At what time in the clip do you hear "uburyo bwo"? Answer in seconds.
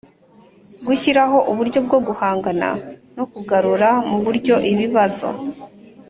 1.51-1.99